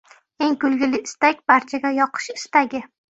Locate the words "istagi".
2.39-2.83